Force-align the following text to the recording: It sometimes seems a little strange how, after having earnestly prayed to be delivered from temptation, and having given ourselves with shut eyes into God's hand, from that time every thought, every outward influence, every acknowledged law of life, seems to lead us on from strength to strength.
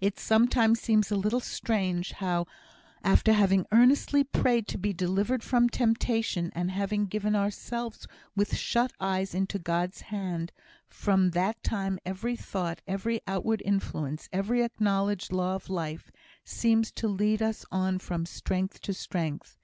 It 0.00 0.16
sometimes 0.16 0.78
seems 0.80 1.10
a 1.10 1.16
little 1.16 1.40
strange 1.40 2.12
how, 2.12 2.46
after 3.02 3.32
having 3.32 3.66
earnestly 3.72 4.22
prayed 4.22 4.68
to 4.68 4.78
be 4.78 4.92
delivered 4.92 5.42
from 5.42 5.68
temptation, 5.68 6.52
and 6.54 6.70
having 6.70 7.06
given 7.06 7.34
ourselves 7.34 8.06
with 8.36 8.54
shut 8.54 8.92
eyes 9.00 9.34
into 9.34 9.58
God's 9.58 10.02
hand, 10.02 10.52
from 10.88 11.30
that 11.32 11.60
time 11.64 11.98
every 12.04 12.36
thought, 12.36 12.80
every 12.86 13.20
outward 13.26 13.60
influence, 13.64 14.28
every 14.32 14.62
acknowledged 14.62 15.32
law 15.32 15.56
of 15.56 15.68
life, 15.68 16.12
seems 16.44 16.92
to 16.92 17.08
lead 17.08 17.42
us 17.42 17.66
on 17.72 17.98
from 17.98 18.24
strength 18.24 18.80
to 18.82 18.94
strength. 18.94 19.56